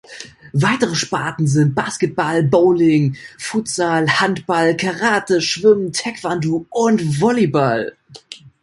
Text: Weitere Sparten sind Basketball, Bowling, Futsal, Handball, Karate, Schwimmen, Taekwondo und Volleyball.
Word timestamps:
Weitere 0.53 0.95
Sparten 0.95 1.45
sind 1.45 1.75
Basketball, 1.75 2.41
Bowling, 2.41 3.17
Futsal, 3.37 4.07
Handball, 4.19 4.75
Karate, 4.75 5.41
Schwimmen, 5.41 5.93
Taekwondo 5.93 6.65
und 6.71 7.21
Volleyball. 7.21 7.95